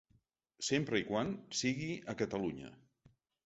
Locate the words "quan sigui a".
1.11-2.19